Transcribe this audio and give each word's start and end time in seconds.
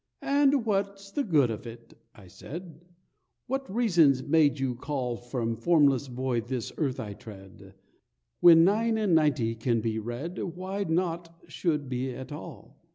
"And 0.23 0.65
what's 0.65 1.11
the 1.11 1.23
good 1.23 1.51
of 1.51 1.67
it?" 1.67 1.93
I 2.15 2.25
said, 2.25 2.81
"What 3.45 3.71
reasons 3.71 4.23
made 4.23 4.57
You 4.57 4.73
call 4.73 5.15
From 5.15 5.55
formless 5.55 6.07
void 6.07 6.47
this 6.47 6.71
earth 6.79 6.99
I 6.99 7.13
tread, 7.13 7.75
When 8.39 8.63
nine 8.63 8.97
and 8.97 9.13
ninety 9.13 9.53
can 9.53 9.79
be 9.79 9.99
read 9.99 10.39
Why 10.39 10.85
nought 10.85 11.29
should 11.47 11.87
be 11.87 12.15
at 12.15 12.31
all? 12.31 12.81